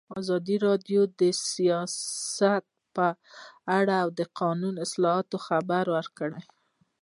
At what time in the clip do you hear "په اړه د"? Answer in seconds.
2.95-4.19